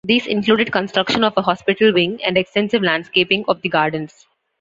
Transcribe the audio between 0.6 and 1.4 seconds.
construction of